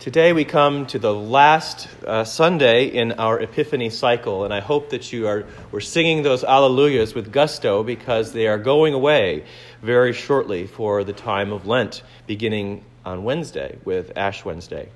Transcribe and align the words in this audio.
Today 0.00 0.32
we 0.32 0.46
come 0.46 0.86
to 0.86 0.98
the 0.98 1.12
last 1.12 1.86
uh, 2.06 2.24
Sunday 2.24 2.86
in 2.86 3.12
our 3.12 3.38
Epiphany 3.38 3.90
cycle, 3.90 4.46
and 4.46 4.54
I 4.54 4.60
hope 4.60 4.88
that 4.88 5.12
you 5.12 5.26
are 5.26 5.44
we're 5.72 5.80
singing 5.80 6.22
those 6.22 6.42
Alleluias 6.42 7.14
with 7.14 7.30
gusto 7.30 7.82
because 7.82 8.32
they 8.32 8.46
are 8.46 8.56
going 8.56 8.94
away 8.94 9.44
very 9.82 10.14
shortly 10.14 10.66
for 10.66 11.04
the 11.04 11.12
time 11.12 11.52
of 11.52 11.66
Lent, 11.66 12.02
beginning 12.26 12.82
on 13.04 13.24
Wednesday 13.24 13.76
with 13.84 14.16
Ash 14.16 14.42
Wednesday. 14.42 14.88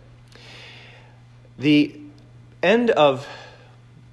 The 1.58 2.00
end 2.62 2.88
of 2.88 3.28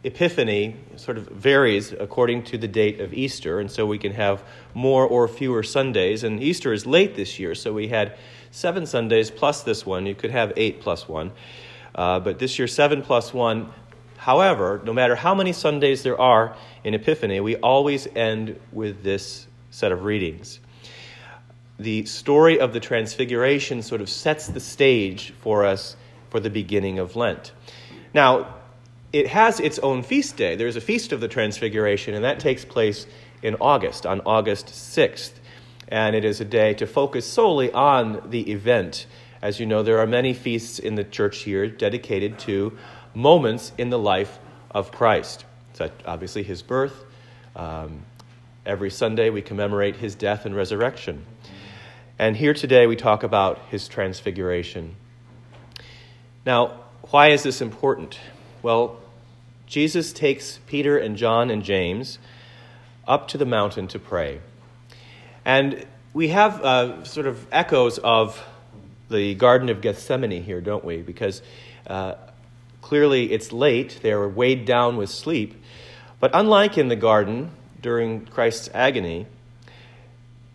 Epiphany 0.03 0.75
sort 0.97 1.17
of 1.17 1.27
varies 1.27 1.93
according 1.93 2.43
to 2.43 2.57
the 2.57 2.67
date 2.67 2.99
of 2.99 3.13
Easter, 3.13 3.61
and 3.61 3.71
so 3.71 3.85
we 3.85 3.97
can 3.97 4.11
have 4.11 4.43
more 4.73 5.05
or 5.05 5.29
fewer 5.29 5.63
Sundays. 5.63 6.25
And 6.25 6.43
Easter 6.43 6.73
is 6.73 6.85
late 6.85 7.15
this 7.15 7.39
year, 7.39 7.55
so 7.55 7.71
we 7.71 7.87
had 7.87 8.17
seven 8.51 8.85
Sundays 8.85 9.31
plus 9.31 9.63
this 9.63 9.85
one. 9.85 10.05
You 10.05 10.15
could 10.15 10.31
have 10.31 10.53
eight 10.55 10.81
plus 10.81 11.07
one. 11.07 11.31
Uh, 11.95 12.19
but 12.19 12.39
this 12.39 12.59
year, 12.59 12.67
seven 12.67 13.01
plus 13.01 13.33
one. 13.33 13.71
However, 14.17 14.79
no 14.83 14.93
matter 14.93 15.15
how 15.15 15.33
many 15.33 15.51
Sundays 15.51 16.03
there 16.03 16.19
are 16.19 16.55
in 16.83 16.93
Epiphany, 16.93 17.39
we 17.39 17.55
always 17.55 18.07
end 18.15 18.59
with 18.71 19.03
this 19.03 19.47
set 19.71 19.91
of 19.91 20.03
readings. 20.03 20.59
The 21.79 22.05
story 22.05 22.59
of 22.59 22.73
the 22.73 22.79
Transfiguration 22.79 23.81
sort 23.81 24.01
of 24.01 24.09
sets 24.09 24.47
the 24.47 24.59
stage 24.59 25.33
for 25.39 25.65
us 25.65 25.95
for 26.29 26.39
the 26.39 26.51
beginning 26.51 26.99
of 26.99 27.15
Lent. 27.15 27.51
Now, 28.13 28.55
it 29.11 29.27
has 29.27 29.59
its 29.59 29.79
own 29.79 30.03
feast 30.03 30.37
day. 30.37 30.55
There's 30.55 30.75
a 30.75 30.81
feast 30.81 31.11
of 31.11 31.19
the 31.19 31.27
Transfiguration, 31.27 32.13
and 32.13 32.23
that 32.23 32.39
takes 32.39 32.63
place 32.63 33.07
in 33.41 33.55
August, 33.59 34.05
on 34.05 34.21
August 34.25 34.67
6th 34.67 35.31
and 35.91 36.15
it 36.15 36.23
is 36.23 36.39
a 36.39 36.45
day 36.45 36.73
to 36.75 36.87
focus 36.87 37.27
solely 37.27 37.71
on 37.71 38.29
the 38.29 38.49
event. 38.49 39.05
As 39.41 39.59
you 39.59 39.65
know, 39.65 39.83
there 39.83 39.99
are 39.99 40.07
many 40.07 40.33
feasts 40.33 40.79
in 40.79 40.95
the 40.95 41.03
church 41.03 41.39
here 41.39 41.67
dedicated 41.67 42.39
to 42.39 42.77
moments 43.13 43.73
in 43.77 43.89
the 43.89 43.99
life 43.99 44.39
of 44.71 44.91
Christ. 44.91 45.43
So, 45.73 45.91
obviously, 46.05 46.43
his 46.43 46.61
birth. 46.61 47.03
Um, 47.55 48.03
every 48.65 48.89
Sunday, 48.89 49.29
we 49.29 49.41
commemorate 49.41 49.97
his 49.97 50.15
death 50.15 50.45
and 50.45 50.55
resurrection. 50.55 51.25
And 52.17 52.37
here 52.37 52.53
today, 52.53 52.87
we 52.87 52.95
talk 52.95 53.23
about 53.23 53.59
his 53.69 53.89
transfiguration. 53.89 54.95
Now, 56.45 56.79
why 57.09 57.29
is 57.29 57.43
this 57.43 57.61
important? 57.61 58.17
Well, 58.61 58.97
Jesus 59.65 60.13
takes 60.13 60.59
Peter 60.67 60.97
and 60.97 61.17
John 61.17 61.49
and 61.49 61.63
James 61.63 62.17
up 63.07 63.27
to 63.29 63.37
the 63.37 63.45
mountain 63.45 63.87
to 63.89 63.99
pray. 63.99 64.39
And 65.45 65.85
we 66.13 66.27
have 66.29 66.61
uh, 66.61 67.03
sort 67.03 67.25
of 67.25 67.45
echoes 67.51 67.97
of 67.97 68.41
the 69.09 69.33
Garden 69.35 69.69
of 69.69 69.81
Gethsemane 69.81 70.43
here, 70.43 70.61
don't 70.61 70.85
we? 70.85 70.97
Because 70.97 71.41
uh, 71.87 72.15
clearly 72.81 73.31
it's 73.31 73.51
late, 73.51 73.99
they're 74.01 74.27
weighed 74.27 74.65
down 74.65 74.97
with 74.97 75.09
sleep. 75.09 75.61
But 76.19 76.31
unlike 76.33 76.77
in 76.77 76.87
the 76.87 76.95
garden 76.95 77.51
during 77.81 78.25
Christ's 78.25 78.69
agony, 78.73 79.25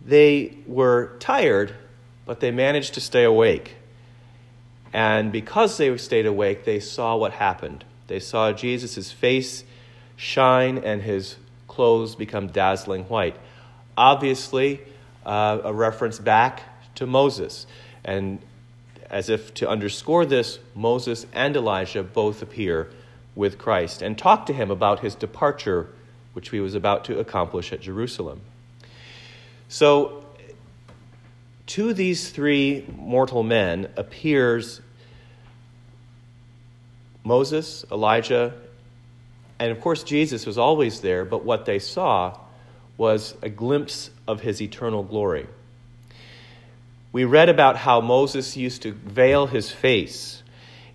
they 0.05 0.57
were 0.65 1.17
tired, 1.19 1.75
but 2.25 2.39
they 2.39 2.51
managed 2.51 2.93
to 2.93 3.01
stay 3.01 3.23
awake. 3.23 3.75
And 4.93 5.31
because 5.31 5.77
they 5.77 5.95
stayed 5.97 6.25
awake, 6.25 6.63
they 6.63 6.79
saw 6.79 7.17
what 7.17 7.33
happened. 7.33 7.83
They 8.07 8.21
saw 8.21 8.53
Jesus' 8.53 9.11
face 9.11 9.65
shine 10.15 10.77
and 10.77 11.01
his 11.01 11.35
clothes 11.67 12.15
become 12.15 12.47
dazzling 12.47 13.03
white 13.03 13.35
obviously 13.97 14.79
uh, 15.25 15.59
a 15.63 15.73
reference 15.73 16.19
back 16.19 16.63
to 16.95 17.05
Moses. 17.05 17.67
And 18.05 18.39
as 19.09 19.29
if 19.29 19.53
to 19.55 19.69
underscore 19.69 20.25
this, 20.25 20.59
Moses 20.75 21.25
and 21.33 21.55
Elijah 21.55 22.03
both 22.03 22.41
appear 22.41 22.89
with 23.35 23.57
Christ 23.57 24.01
and 24.01 24.17
talk 24.17 24.45
to 24.47 24.53
him 24.53 24.71
about 24.71 24.99
his 24.99 25.15
departure, 25.15 25.89
which 26.33 26.49
he 26.49 26.59
was 26.59 26.75
about 26.75 27.05
to 27.05 27.19
accomplish 27.19 27.73
at 27.73 27.81
Jerusalem. 27.81 28.41
So, 29.69 30.23
to 31.67 31.93
these 31.93 32.29
three 32.29 32.85
mortal 32.95 33.43
men 33.43 33.89
appears 33.97 34.79
Moses, 37.25 37.83
Elijah, 37.91 38.53
and 39.59 39.71
of 39.71 39.81
course 39.81 40.03
Jesus 40.03 40.45
was 40.45 40.57
always 40.57 41.01
there, 41.01 41.25
but 41.25 41.43
what 41.43 41.65
they 41.65 41.79
saw 41.79 42.39
was 42.97 43.35
a 43.41 43.49
glimpse 43.49 44.09
of 44.27 44.41
his 44.41 44.61
eternal 44.61 45.03
glory. 45.03 45.47
We 47.11 47.25
read 47.25 47.49
about 47.49 47.77
how 47.77 48.01
Moses 48.01 48.57
used 48.57 48.81
to 48.81 48.91
veil 48.91 49.47
his 49.47 49.71
face 49.71 50.43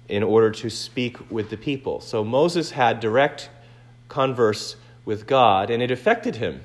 in 0.09 0.23
order 0.23 0.51
to 0.51 0.69
speak 0.69 1.31
with 1.31 1.49
the 1.51 1.57
people. 1.57 2.01
So 2.01 2.25
Moses 2.25 2.73
had 2.73 3.01
direct 3.01 3.49
converse 4.09 4.77
with 5.05 5.27
God, 5.27 5.71
and 5.71 5.83
it 5.83 5.91
affected 5.91 6.37
him, 6.37 6.63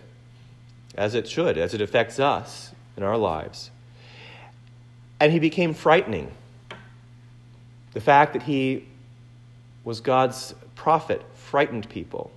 as 0.96 1.16
it 1.16 1.28
should, 1.28 1.58
as 1.58 1.74
it 1.74 1.82
affects 1.82 2.20
us 2.20 2.72
in 2.98 3.04
our 3.04 3.18
lives. 3.18 3.72
And 5.20 5.32
he 5.32 5.40
became 5.40 5.74
frightening. 5.74 6.32
The 7.94 8.02
fact 8.02 8.34
that 8.34 8.44
he 8.44 8.86
was 9.84 10.02
God's 10.02 10.54
prophet 10.76 11.24
frightened 11.34 11.88
people. 11.90 12.32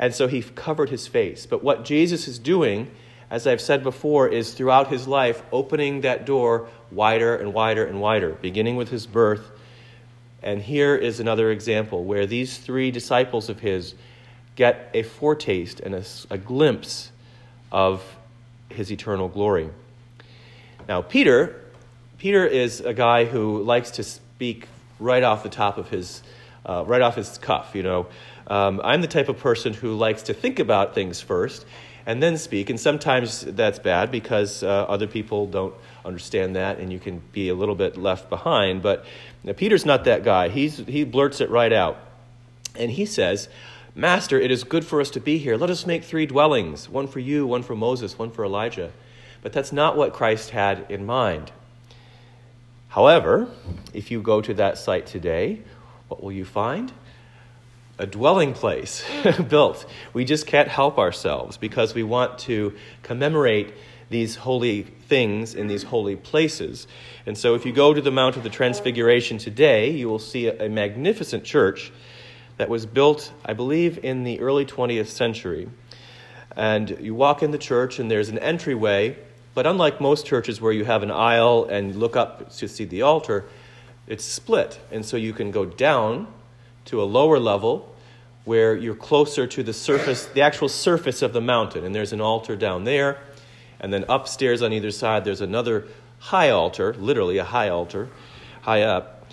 And 0.00 0.14
so 0.14 0.26
he 0.26 0.42
covered 0.42 0.88
his 0.88 1.06
face. 1.06 1.44
But 1.44 1.62
what 1.62 1.84
Jesus 1.84 2.26
is 2.26 2.38
doing, 2.38 2.90
as 3.30 3.46
I've 3.46 3.60
said 3.60 3.82
before, 3.82 4.26
is 4.26 4.54
throughout 4.54 4.88
his 4.88 5.06
life 5.06 5.42
opening 5.52 6.00
that 6.00 6.24
door 6.24 6.68
wider 6.90 7.36
and 7.36 7.52
wider 7.52 7.84
and 7.84 8.00
wider, 8.00 8.30
beginning 8.40 8.76
with 8.76 8.88
his 8.88 9.06
birth. 9.06 9.52
And 10.42 10.62
here 10.62 10.96
is 10.96 11.20
another 11.20 11.50
example 11.50 12.02
where 12.02 12.26
these 12.26 12.56
three 12.56 12.90
disciples 12.90 13.50
of 13.50 13.60
his 13.60 13.94
get 14.56 14.90
a 14.94 15.02
foretaste 15.02 15.80
and 15.80 15.94
a, 15.94 16.02
a 16.30 16.38
glimpse 16.38 17.12
of 17.70 18.02
his 18.70 18.90
eternal 18.90 19.28
glory. 19.28 19.68
Now, 20.88 21.02
Peter, 21.02 21.62
Peter 22.16 22.46
is 22.46 22.80
a 22.80 22.94
guy 22.94 23.26
who 23.26 23.62
likes 23.62 23.90
to 23.92 24.02
speak 24.02 24.66
right 24.98 25.22
off 25.22 25.42
the 25.42 25.50
top 25.50 25.76
of 25.76 25.90
his, 25.90 26.22
uh, 26.64 26.84
right 26.86 27.02
off 27.02 27.16
his 27.16 27.36
cuff, 27.36 27.72
you 27.74 27.82
know. 27.82 28.06
Um, 28.50 28.80
I'm 28.82 29.00
the 29.00 29.06
type 29.06 29.28
of 29.28 29.38
person 29.38 29.72
who 29.72 29.94
likes 29.94 30.22
to 30.24 30.34
think 30.34 30.58
about 30.58 30.92
things 30.92 31.20
first 31.20 31.64
and 32.04 32.20
then 32.20 32.36
speak, 32.36 32.68
and 32.68 32.80
sometimes 32.80 33.42
that's 33.42 33.78
bad 33.78 34.10
because 34.10 34.64
uh, 34.64 34.66
other 34.66 35.06
people 35.06 35.46
don't 35.46 35.72
understand 36.04 36.56
that, 36.56 36.78
and 36.78 36.92
you 36.92 36.98
can 36.98 37.22
be 37.30 37.48
a 37.48 37.54
little 37.54 37.76
bit 37.76 37.96
left 37.96 38.28
behind. 38.28 38.82
But 38.82 39.04
you 39.44 39.52
Peter's 39.56 39.86
not 39.86 40.04
that 40.04 40.24
guy. 40.24 40.48
He's, 40.48 40.78
he 40.78 41.04
blurts 41.04 41.40
it 41.40 41.48
right 41.48 41.72
out. 41.72 41.98
And 42.76 42.90
he 42.90 43.06
says, 43.06 43.48
Master, 43.94 44.40
it 44.40 44.50
is 44.50 44.64
good 44.64 44.84
for 44.84 45.00
us 45.00 45.10
to 45.10 45.20
be 45.20 45.38
here. 45.38 45.56
Let 45.56 45.70
us 45.70 45.86
make 45.86 46.02
three 46.02 46.26
dwellings 46.26 46.88
one 46.88 47.06
for 47.06 47.20
you, 47.20 47.46
one 47.46 47.62
for 47.62 47.76
Moses, 47.76 48.18
one 48.18 48.32
for 48.32 48.44
Elijah. 48.44 48.90
But 49.42 49.52
that's 49.52 49.72
not 49.72 49.96
what 49.96 50.12
Christ 50.12 50.50
had 50.50 50.86
in 50.88 51.06
mind. 51.06 51.52
However, 52.88 53.48
if 53.94 54.10
you 54.10 54.20
go 54.20 54.40
to 54.40 54.54
that 54.54 54.76
site 54.76 55.06
today, 55.06 55.62
what 56.08 56.22
will 56.22 56.32
you 56.32 56.44
find? 56.44 56.92
A 58.00 58.06
dwelling 58.06 58.54
place 58.54 59.04
mm. 59.22 59.48
built. 59.48 59.86
We 60.14 60.24
just 60.24 60.46
can't 60.46 60.68
help 60.68 60.98
ourselves 60.98 61.58
because 61.58 61.94
we 61.94 62.02
want 62.02 62.38
to 62.40 62.74
commemorate 63.02 63.74
these 64.08 64.36
holy 64.36 64.82
things 64.82 65.54
in 65.54 65.68
these 65.68 65.84
holy 65.84 66.16
places. 66.16 66.88
And 67.26 67.36
so, 67.38 67.54
if 67.54 67.64
you 67.64 67.72
go 67.72 67.94
to 67.94 68.00
the 68.00 68.10
Mount 68.10 68.36
of 68.36 68.42
the 68.42 68.50
Transfiguration 68.50 69.38
today, 69.38 69.90
you 69.90 70.08
will 70.08 70.18
see 70.18 70.46
a, 70.46 70.66
a 70.66 70.68
magnificent 70.68 71.44
church 71.44 71.92
that 72.56 72.68
was 72.68 72.86
built, 72.86 73.32
I 73.44 73.52
believe, 73.52 74.02
in 74.02 74.24
the 74.24 74.40
early 74.40 74.66
20th 74.66 75.06
century. 75.06 75.68
And 76.56 76.98
you 77.00 77.14
walk 77.14 77.42
in 77.42 77.52
the 77.52 77.58
church, 77.58 77.98
and 77.98 78.10
there's 78.10 78.30
an 78.30 78.38
entryway, 78.38 79.16
but 79.54 79.66
unlike 79.66 80.00
most 80.00 80.26
churches 80.26 80.60
where 80.60 80.72
you 80.72 80.84
have 80.84 81.02
an 81.02 81.10
aisle 81.10 81.66
and 81.70 81.94
look 81.94 82.16
up 82.16 82.50
to 82.56 82.66
see 82.66 82.84
the 82.84 83.02
altar, 83.02 83.44
it's 84.06 84.24
split. 84.24 84.80
And 84.90 85.04
so 85.04 85.16
you 85.16 85.32
can 85.32 85.50
go 85.50 85.64
down 85.64 86.26
to 86.90 87.00
a 87.00 87.04
lower 87.04 87.38
level 87.38 87.94
where 88.44 88.76
you're 88.76 88.96
closer 88.96 89.46
to 89.46 89.62
the 89.62 89.72
surface, 89.72 90.26
the 90.26 90.42
actual 90.42 90.68
surface 90.68 91.22
of 91.22 91.32
the 91.32 91.40
mountain. 91.40 91.84
And 91.84 91.94
there's 91.94 92.12
an 92.12 92.20
altar 92.20 92.56
down 92.56 92.82
there. 92.82 93.18
And 93.78 93.92
then 93.92 94.04
upstairs 94.08 94.60
on 94.60 94.72
either 94.72 94.90
side, 94.90 95.24
there's 95.24 95.40
another 95.40 95.86
high 96.18 96.50
altar, 96.50 96.92
literally 96.94 97.38
a 97.38 97.44
high 97.44 97.68
altar, 97.68 98.08
high 98.62 98.82
up. 98.82 99.24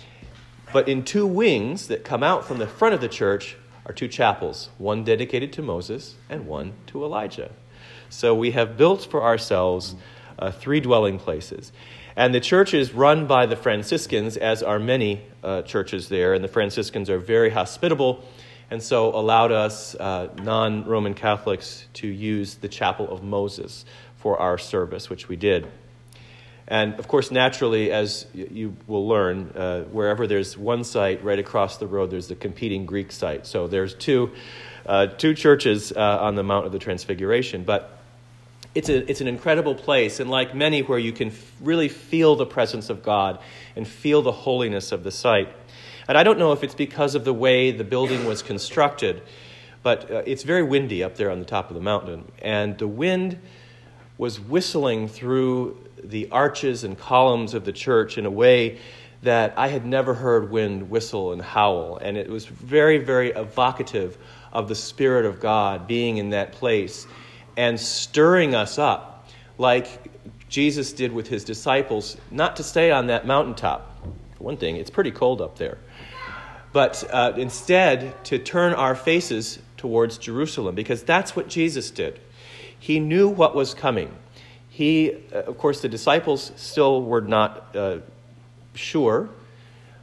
But 0.72 0.88
in 0.88 1.04
two 1.04 1.26
wings 1.26 1.88
that 1.88 2.04
come 2.04 2.22
out 2.22 2.46
from 2.46 2.58
the 2.58 2.66
front 2.68 2.94
of 2.94 3.00
the 3.00 3.08
church 3.08 3.56
are 3.86 3.92
two 3.92 4.06
chapels, 4.06 4.70
one 4.78 5.02
dedicated 5.02 5.52
to 5.54 5.62
Moses 5.62 6.14
and 6.30 6.46
one 6.46 6.74
to 6.86 7.04
Elijah. 7.04 7.50
So 8.08 8.36
we 8.36 8.52
have 8.52 8.76
built 8.76 9.04
for 9.10 9.24
ourselves 9.24 9.96
uh, 10.38 10.52
three 10.52 10.78
dwelling 10.78 11.18
places. 11.18 11.72
And 12.18 12.34
the 12.34 12.40
church 12.40 12.74
is 12.74 12.92
run 12.92 13.28
by 13.28 13.46
the 13.46 13.54
Franciscans, 13.54 14.36
as 14.36 14.60
are 14.64 14.80
many 14.80 15.22
uh, 15.44 15.62
churches 15.62 16.08
there. 16.08 16.34
And 16.34 16.42
the 16.42 16.48
Franciscans 16.48 17.08
are 17.10 17.20
very 17.20 17.48
hospitable 17.48 18.24
and 18.72 18.82
so 18.82 19.14
allowed 19.14 19.52
us 19.52 19.94
uh, 19.94 20.28
non 20.42 20.84
Roman 20.84 21.14
Catholics 21.14 21.86
to 21.94 22.08
use 22.08 22.56
the 22.56 22.66
Chapel 22.66 23.08
of 23.08 23.22
Moses 23.22 23.84
for 24.16 24.36
our 24.36 24.58
service, 24.58 25.08
which 25.08 25.28
we 25.28 25.36
did. 25.36 25.68
And 26.66 26.98
of 26.98 27.06
course, 27.06 27.30
naturally, 27.30 27.92
as 27.92 28.26
you 28.34 28.76
will 28.88 29.06
learn, 29.06 29.52
uh, 29.54 29.82
wherever 29.84 30.26
there's 30.26 30.58
one 30.58 30.82
site 30.82 31.22
right 31.22 31.38
across 31.38 31.76
the 31.76 31.86
road, 31.86 32.10
there's 32.10 32.26
the 32.26 32.34
competing 32.34 32.84
Greek 32.84 33.12
site. 33.12 33.46
So 33.46 33.68
there's 33.68 33.94
two, 33.94 34.32
uh, 34.84 35.06
two 35.06 35.34
churches 35.34 35.92
uh, 35.92 36.18
on 36.20 36.34
the 36.34 36.42
Mount 36.42 36.66
of 36.66 36.72
the 36.72 36.80
Transfiguration. 36.80 37.62
But 37.62 37.97
it's, 38.78 38.88
a, 38.88 39.10
it's 39.10 39.20
an 39.20 39.26
incredible 39.26 39.74
place, 39.74 40.20
and 40.20 40.30
like 40.30 40.54
many, 40.54 40.82
where 40.82 41.00
you 41.00 41.12
can 41.12 41.32
really 41.60 41.88
feel 41.88 42.36
the 42.36 42.46
presence 42.46 42.90
of 42.90 43.02
God 43.02 43.40
and 43.74 43.88
feel 43.88 44.22
the 44.22 44.30
holiness 44.30 44.92
of 44.92 45.02
the 45.02 45.10
site. 45.10 45.48
And 46.06 46.16
I 46.16 46.22
don't 46.22 46.38
know 46.38 46.52
if 46.52 46.62
it's 46.62 46.76
because 46.76 47.16
of 47.16 47.24
the 47.24 47.34
way 47.34 47.72
the 47.72 47.82
building 47.82 48.24
was 48.24 48.40
constructed, 48.40 49.22
but 49.82 50.08
uh, 50.08 50.22
it's 50.26 50.44
very 50.44 50.62
windy 50.62 51.02
up 51.02 51.16
there 51.16 51.28
on 51.28 51.40
the 51.40 51.44
top 51.44 51.70
of 51.70 51.74
the 51.74 51.82
mountain. 51.82 52.30
And 52.40 52.78
the 52.78 52.86
wind 52.86 53.40
was 54.16 54.38
whistling 54.38 55.08
through 55.08 55.76
the 56.04 56.30
arches 56.30 56.84
and 56.84 56.96
columns 56.96 57.54
of 57.54 57.64
the 57.64 57.72
church 57.72 58.16
in 58.16 58.26
a 58.26 58.30
way 58.30 58.78
that 59.22 59.54
I 59.56 59.66
had 59.66 59.84
never 59.84 60.14
heard 60.14 60.52
wind 60.52 60.88
whistle 60.88 61.32
and 61.32 61.42
howl. 61.42 61.96
And 62.00 62.16
it 62.16 62.30
was 62.30 62.46
very, 62.46 62.98
very 62.98 63.30
evocative 63.30 64.16
of 64.52 64.68
the 64.68 64.76
Spirit 64.76 65.24
of 65.24 65.40
God 65.40 65.88
being 65.88 66.18
in 66.18 66.30
that 66.30 66.52
place 66.52 67.08
and 67.58 67.78
stirring 67.78 68.54
us 68.54 68.78
up 68.78 69.28
like 69.58 69.86
Jesus 70.48 70.94
did 70.94 71.12
with 71.12 71.28
his 71.28 71.44
disciples, 71.44 72.16
not 72.30 72.56
to 72.56 72.62
stay 72.62 72.90
on 72.90 73.08
that 73.08 73.26
mountaintop. 73.26 74.02
For 74.38 74.44
one 74.44 74.56
thing, 74.56 74.76
it's 74.76 74.88
pretty 74.88 75.10
cold 75.10 75.42
up 75.42 75.58
there. 75.58 75.76
But 76.72 77.04
uh, 77.12 77.34
instead, 77.36 78.24
to 78.24 78.38
turn 78.38 78.72
our 78.72 78.94
faces 78.94 79.58
towards 79.76 80.16
Jerusalem, 80.16 80.74
because 80.74 81.02
that's 81.02 81.36
what 81.36 81.48
Jesus 81.48 81.90
did. 81.90 82.18
He 82.78 82.98
knew 82.98 83.28
what 83.28 83.54
was 83.54 83.74
coming 83.74 84.16
he, 84.78 85.16
uh, 85.34 85.38
of 85.38 85.58
course, 85.58 85.80
the 85.80 85.88
disciples 85.88 86.52
still 86.54 87.02
were 87.02 87.20
not 87.20 87.74
uh, 87.74 87.98
sure, 88.74 89.28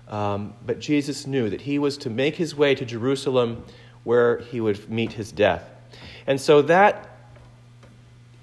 um, 0.10 0.54
but 0.66 0.82
Jesus 0.82 1.26
knew 1.26 1.50
that 1.50 1.62
he 1.62 1.80
was 1.80 1.98
to 2.00 2.10
make 2.10 2.36
his 2.36 2.58
way 2.58 2.76
to 2.76 2.84
Jerusalem 2.84 3.64
where 4.04 4.40
he 4.40 4.60
would 4.60 4.90
meet 4.90 5.14
his 5.14 5.32
death. 5.32 5.64
And 6.28 6.42
so 6.42 6.62
that 6.64 7.08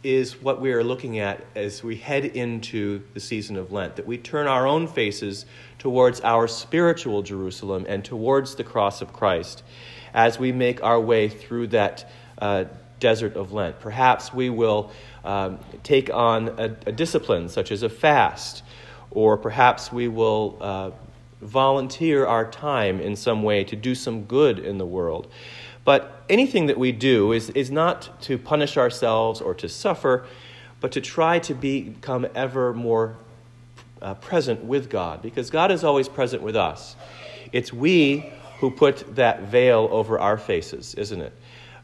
is 0.02 0.42
what 0.42 0.60
we 0.60 0.72
are 0.72 0.82
looking 0.82 1.18
at 1.18 1.44
as 1.54 1.82
we 1.82 1.96
head 1.96 2.24
into 2.24 3.02
the 3.14 3.20
season 3.20 3.56
of 3.56 3.70
Lent, 3.70 3.96
that 3.96 4.06
we 4.06 4.18
turn 4.18 4.46
our 4.46 4.66
own 4.66 4.86
faces 4.86 5.46
towards 5.78 6.20
our 6.22 6.48
spiritual 6.48 7.22
Jerusalem 7.22 7.86
and 7.88 8.04
towards 8.04 8.56
the 8.56 8.64
cross 8.64 9.00
of 9.00 9.12
Christ 9.12 9.62
as 10.12 10.38
we 10.38 10.52
make 10.52 10.82
our 10.82 11.00
way 11.00 11.28
through 11.28 11.68
that 11.68 12.10
uh, 12.38 12.64
desert 12.98 13.36
of 13.36 13.52
Lent. 13.52 13.80
Perhaps 13.80 14.32
we 14.32 14.50
will 14.50 14.90
um, 15.24 15.58
take 15.82 16.10
on 16.12 16.48
a, 16.48 16.76
a, 16.86 16.92
discipline 16.92 17.48
such 17.48 17.70
as 17.70 17.82
a 17.82 17.88
fast, 17.88 18.62
or 19.10 19.36
perhaps 19.36 19.92
we 19.92 20.08
will 20.08 20.58
uh, 20.60 20.90
volunteer 21.40 22.26
our 22.26 22.48
time 22.50 23.00
in 23.00 23.16
some 23.16 23.42
way 23.42 23.64
to 23.64 23.76
do 23.76 23.94
some 23.94 24.24
good 24.24 24.58
in 24.58 24.78
the 24.78 24.86
world. 24.86 25.28
But 25.84 26.22
anything 26.28 26.66
that 26.66 26.78
we 26.78 26.92
do 26.92 27.32
is, 27.32 27.50
is 27.50 27.70
not 27.70 28.20
to 28.22 28.38
punish 28.38 28.76
ourselves 28.76 29.40
or 29.40 29.54
to 29.54 29.68
suffer, 29.68 30.26
but 30.80 30.92
to 30.92 31.00
try 31.00 31.38
to 31.40 31.54
become 31.54 32.26
ever 32.34 32.72
more 32.72 33.16
uh, 34.00 34.14
present 34.14 34.64
with 34.64 34.90
God, 34.90 35.22
because 35.22 35.50
God 35.50 35.70
is 35.70 35.84
always 35.84 36.08
present 36.08 36.42
with 36.42 36.56
us. 36.56 36.96
It's 37.52 37.72
we 37.72 38.32
who 38.58 38.70
put 38.70 39.16
that 39.16 39.42
veil 39.42 39.88
over 39.90 40.18
our 40.18 40.38
faces, 40.38 40.94
isn't 40.94 41.20
it? 41.20 41.32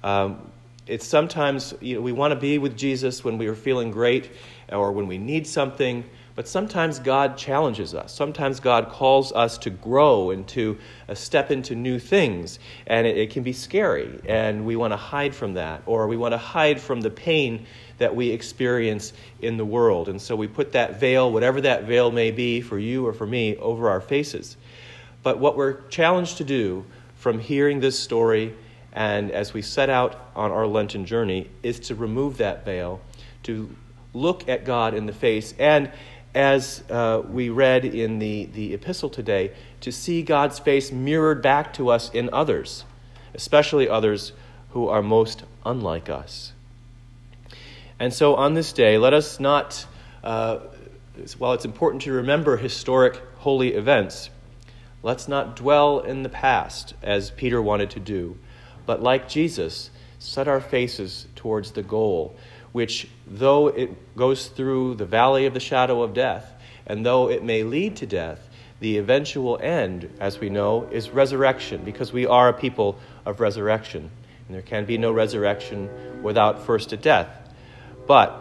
Um, 0.02 0.50
it's 0.88 1.06
sometimes 1.06 1.74
you 1.80 1.96
know, 1.96 2.00
we 2.00 2.12
want 2.12 2.32
to 2.32 2.38
be 2.38 2.58
with 2.58 2.76
Jesus 2.76 3.22
when 3.22 3.38
we 3.38 3.46
are 3.46 3.54
feeling 3.54 3.90
great 3.90 4.30
or 4.70 4.92
when 4.92 5.06
we 5.06 5.18
need 5.18 5.46
something, 5.46 6.04
but 6.34 6.46
sometimes 6.46 6.98
God 6.98 7.36
challenges 7.36 7.94
us. 7.94 8.14
Sometimes 8.14 8.60
God 8.60 8.90
calls 8.90 9.32
us 9.32 9.58
to 9.58 9.70
grow 9.70 10.30
and 10.30 10.46
to 10.48 10.78
uh, 11.08 11.14
step 11.14 11.50
into 11.50 11.74
new 11.74 11.98
things, 11.98 12.58
and 12.86 13.06
it, 13.06 13.18
it 13.18 13.30
can 13.30 13.42
be 13.42 13.52
scary, 13.52 14.20
and 14.24 14.64
we 14.64 14.76
want 14.76 14.92
to 14.92 14.96
hide 14.96 15.34
from 15.34 15.54
that, 15.54 15.82
or 15.84 16.06
we 16.06 16.16
want 16.16 16.32
to 16.32 16.38
hide 16.38 16.80
from 16.80 17.00
the 17.00 17.10
pain 17.10 17.66
that 17.98 18.14
we 18.14 18.30
experience 18.30 19.12
in 19.40 19.56
the 19.56 19.64
world. 19.64 20.08
And 20.08 20.22
so 20.22 20.36
we 20.36 20.46
put 20.46 20.72
that 20.72 21.00
veil, 21.00 21.32
whatever 21.32 21.60
that 21.62 21.84
veil 21.84 22.10
may 22.10 22.30
be 22.30 22.60
for 22.60 22.78
you 22.78 23.06
or 23.06 23.12
for 23.12 23.26
me, 23.26 23.56
over 23.56 23.90
our 23.90 24.00
faces. 24.00 24.56
But 25.22 25.38
what 25.38 25.56
we're 25.56 25.80
challenged 25.88 26.38
to 26.38 26.44
do 26.44 26.86
from 27.16 27.40
hearing 27.40 27.80
this 27.80 27.98
story 27.98 28.54
and 28.98 29.30
as 29.30 29.54
we 29.54 29.62
set 29.62 29.88
out 29.88 30.20
on 30.34 30.50
our 30.50 30.66
Lenten 30.66 31.06
journey, 31.06 31.48
is 31.62 31.78
to 31.78 31.94
remove 31.94 32.38
that 32.38 32.64
veil, 32.64 33.00
to 33.44 33.70
look 34.12 34.48
at 34.48 34.64
God 34.64 34.92
in 34.92 35.06
the 35.06 35.12
face, 35.12 35.54
and 35.56 35.92
as 36.34 36.82
uh, 36.90 37.22
we 37.30 37.48
read 37.48 37.84
in 37.84 38.18
the, 38.18 38.46
the 38.46 38.74
epistle 38.74 39.08
today, 39.08 39.52
to 39.82 39.92
see 39.92 40.22
God's 40.22 40.58
face 40.58 40.90
mirrored 40.90 41.42
back 41.42 41.72
to 41.74 41.90
us 41.90 42.10
in 42.10 42.28
others, 42.32 42.84
especially 43.34 43.88
others 43.88 44.32
who 44.70 44.88
are 44.88 45.00
most 45.00 45.44
unlike 45.64 46.08
us. 46.08 46.52
And 48.00 48.12
so 48.12 48.34
on 48.34 48.54
this 48.54 48.72
day, 48.72 48.98
let 48.98 49.14
us 49.14 49.38
not, 49.38 49.86
uh, 50.24 50.58
while 51.38 51.52
it's 51.52 51.64
important 51.64 52.02
to 52.02 52.12
remember 52.14 52.56
historic 52.56 53.22
holy 53.36 53.74
events, 53.74 54.28
let's 55.04 55.28
not 55.28 55.54
dwell 55.54 56.00
in 56.00 56.24
the 56.24 56.28
past 56.28 56.94
as 57.00 57.30
Peter 57.30 57.62
wanted 57.62 57.90
to 57.90 58.00
do 58.00 58.36
but 58.88 59.02
like 59.02 59.28
Jesus, 59.28 59.90
set 60.18 60.48
our 60.48 60.62
faces 60.62 61.26
towards 61.36 61.72
the 61.72 61.82
goal, 61.82 62.34
which, 62.72 63.06
though 63.26 63.68
it 63.68 64.16
goes 64.16 64.46
through 64.46 64.94
the 64.94 65.04
valley 65.04 65.44
of 65.44 65.52
the 65.52 65.60
shadow 65.60 66.00
of 66.00 66.14
death, 66.14 66.50
and 66.86 67.04
though 67.04 67.28
it 67.28 67.44
may 67.44 67.64
lead 67.64 67.96
to 67.96 68.06
death, 68.06 68.48
the 68.80 68.96
eventual 68.96 69.58
end, 69.60 70.10
as 70.20 70.40
we 70.40 70.48
know, 70.48 70.88
is 70.90 71.10
resurrection, 71.10 71.84
because 71.84 72.14
we 72.14 72.24
are 72.24 72.48
a 72.48 72.54
people 72.54 72.98
of 73.26 73.40
resurrection. 73.40 74.10
And 74.46 74.54
there 74.54 74.62
can 74.62 74.86
be 74.86 74.96
no 74.96 75.12
resurrection 75.12 76.22
without 76.22 76.64
first 76.64 76.90
a 76.94 76.96
death. 76.96 77.28
But 78.06 78.40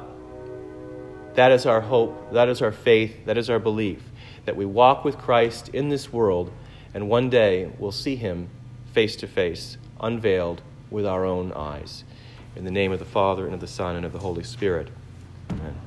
that 1.34 1.52
is 1.52 1.66
our 1.66 1.82
hope, 1.82 2.32
that 2.32 2.48
is 2.48 2.62
our 2.62 2.72
faith, 2.72 3.26
that 3.26 3.38
is 3.38 3.50
our 3.50 3.60
belief, 3.60 4.02
that 4.46 4.56
we 4.56 4.64
walk 4.64 5.04
with 5.04 5.18
Christ 5.18 5.68
in 5.74 5.90
this 5.90 6.14
world, 6.14 6.54
and 6.94 7.10
one 7.10 7.30
day 7.30 7.70
we'll 7.78 7.92
see 7.92 8.16
him 8.16 8.48
face 8.94 9.18
to 9.18 9.28
face 9.28 9.78
unveiled 10.00 10.62
with 10.90 11.06
our 11.06 11.26
own 11.26 11.52
eyes. 11.54 12.04
In 12.56 12.66
the 12.66 12.72
name 12.72 12.92
of 12.92 13.00
the 13.00 13.06
Father, 13.06 13.46
and 13.46 13.54
of 13.54 13.60
the 13.60 13.68
Son, 13.68 13.96
and 13.96 14.06
of 14.06 14.14
the 14.14 14.20
Holy 14.20 14.44
Spirit. 14.44 14.90
Amen. 15.52 15.87